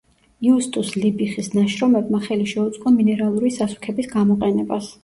[0.45, 4.95] იუსტუს ლიბიხის ნაშრომებმა ხელი შეუწყო მინერალური სასუქების გამოყენებას.